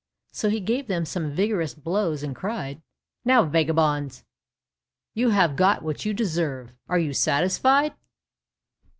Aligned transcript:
So 0.31 0.49
he 0.49 0.59
gave 0.59 0.87
them 0.87 1.05
some 1.05 1.29
vigorous 1.35 1.75
blows 1.75 2.23
and 2.23 2.35
cried, 2.35 2.81
"Now, 3.23 3.43
vagabonds, 3.43 4.23
you 5.13 5.29
have 5.29 5.55
got 5.55 5.83
what 5.83 6.05
you 6.05 6.11
deserve, 6.15 6.71
are 6.89 6.97
you 6.97 7.13
satisfied?" 7.13 7.93